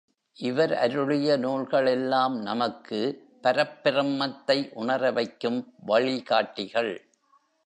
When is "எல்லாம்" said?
1.85-2.41